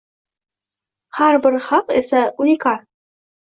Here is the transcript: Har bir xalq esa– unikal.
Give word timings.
Har 1.19 1.39
bir 1.45 1.59
xalq 1.67 1.95
esa– 2.03 2.25
unikal. 2.49 2.85